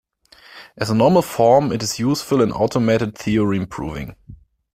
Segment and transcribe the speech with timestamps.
[0.77, 4.15] As a normal form, it is useful in automated theorem proving.